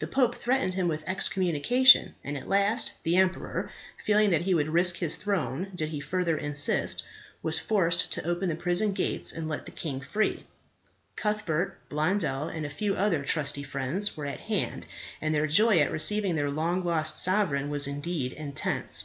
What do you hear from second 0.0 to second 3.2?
The pope threatened him with excommunication; and at last the